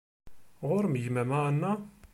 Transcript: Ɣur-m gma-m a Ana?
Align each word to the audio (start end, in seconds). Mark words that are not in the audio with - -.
Ɣur-m 0.67 0.95
gma-m 1.03 1.31
a 1.37 1.39
Ana? 1.49 1.71